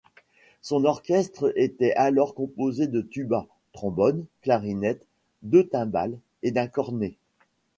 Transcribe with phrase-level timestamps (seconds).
[0.63, 5.05] Son orchestre était alors composé de tuba, trombone, clarinette,
[5.43, 7.13] deux timbales et d’un cornet.